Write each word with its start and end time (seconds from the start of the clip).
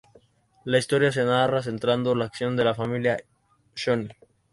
La 0.65 0.79
historia 0.79 1.11
se 1.11 1.23
narra 1.23 1.61
centrando 1.61 2.15
la 2.15 2.25
acción 2.25 2.57
en 2.57 2.65
la 2.65 2.73
familia 2.73 3.21
Shonen. 3.75 4.11